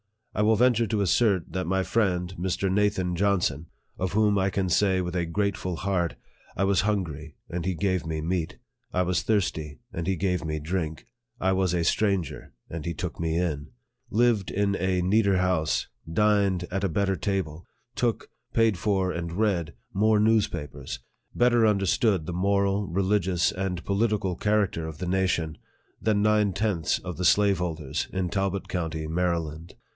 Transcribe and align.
I 0.33 0.41
will 0.43 0.55
venture 0.55 0.87
to 0.87 1.01
assert 1.01 1.51
that 1.51 1.67
my 1.67 1.83
friend 1.83 2.33
Mr. 2.39 2.71
Nathan 2.71 3.15
Johnson 3.15 3.67
(of 3.99 4.13
whom 4.13 4.37
I 4.39 4.49
can 4.49 4.67
say 4.69 4.99
with 4.99 5.15
a 5.15 5.25
grateful 5.25 5.75
heart," 5.75 6.15
I 6.57 6.63
was 6.63 6.81
hun 6.81 7.03
gry, 7.03 7.35
and 7.49 7.65
he 7.65 7.75
gave 7.75 8.05
me 8.07 8.19
meat; 8.21 8.57
I 8.93 9.03
was 9.03 9.21
thirsty, 9.21 9.79
and 9.93 10.07
he 10.07 10.15
gave 10.15 10.43
me 10.43 10.57
drink; 10.57 11.05
I 11.39 11.51
was 11.51 11.73
a 11.73 11.83
stranger, 11.83 12.53
and 12.69 12.85
he 12.85 12.93
took 12.95 13.19
me 13.19 13.37
in") 13.37 13.71
lived 14.09 14.49
in 14.49 14.75
a 14.77 15.01
neater 15.01 15.37
house; 15.37 15.87
dined 16.11 16.65
at 16.71 16.85
a 16.85 16.89
better 16.89 17.17
table; 17.17 17.67
took, 17.93 18.29
paid 18.53 18.77
for, 18.77 19.11
and 19.11 19.33
read, 19.33 19.73
more 19.93 20.19
newspapers; 20.19 20.99
better 21.35 21.67
understood 21.67 22.25
the 22.25 22.33
moral, 22.33 22.87
religious, 22.87 23.51
and 23.51 23.83
political 23.85 24.35
character 24.37 24.87
of 24.87 24.97
the 24.97 25.07
nation, 25.07 25.57
than 26.01 26.23
nine 26.23 26.53
tenths 26.53 26.97
of 26.99 27.17
the 27.17 27.25
slaveholders 27.25 28.07
in 28.13 28.29
Talbot 28.29 28.67
county 28.67 29.01
LIFE 29.01 29.05
OF 29.09 29.13
FREDERICK 29.13 29.15
DOUGLASS. 29.15 29.15
115 29.15 29.15
Maryland. 29.15 29.75